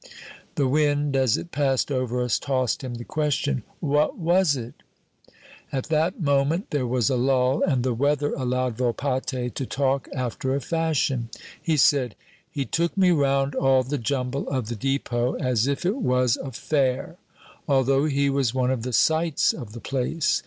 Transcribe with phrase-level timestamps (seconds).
[0.55, 4.73] The wind, as it passed over us, tossed him the question, "What was it?"
[5.71, 10.55] At that moment there was a lull, and the weather allowed Volpatte to talk after
[10.55, 11.29] a fashion.
[11.61, 12.15] He said:
[12.49, 16.51] "He took me round all the jumble of the depot as if it was a
[16.51, 17.17] fair,
[17.67, 20.39] although he was one of the sights of the place.